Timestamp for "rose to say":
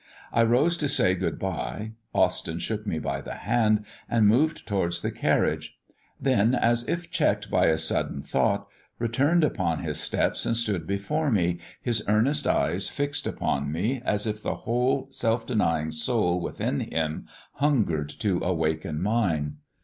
0.41-1.13